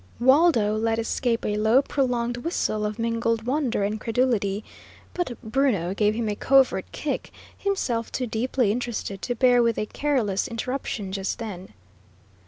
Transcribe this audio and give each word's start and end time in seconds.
Waldo 0.19 0.75
let 0.75 0.97
escape 0.97 1.45
a 1.45 1.57
low, 1.57 1.83
prolonged 1.83 2.37
whistle 2.37 2.87
of 2.87 2.97
mingled 2.97 3.43
wonder 3.43 3.83
and 3.83 3.93
incredulity, 3.93 4.63
but 5.13 5.39
Bruno 5.43 5.93
gave 5.93 6.15
him 6.15 6.27
a 6.27 6.35
covert 6.35 6.91
kick, 6.91 7.29
himself 7.55 8.11
too 8.11 8.25
deeply 8.25 8.71
interested 8.71 9.21
to 9.21 9.35
bear 9.35 9.61
with 9.61 9.77
a 9.77 9.85
careless 9.85 10.47
interruption 10.47 11.11
just 11.11 11.37
then. 11.37 11.73